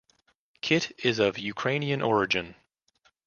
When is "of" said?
1.19-1.37